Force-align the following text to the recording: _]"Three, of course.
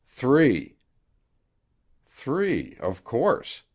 _]"Three, 2.07 2.77
of 2.79 3.03
course. 3.03 3.61